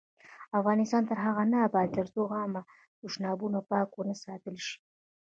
[0.59, 2.61] افغانستان تر هغو نه ابادیږي، ترڅو عامه
[3.01, 4.75] تشنابونه پاک ونه ساتل شي.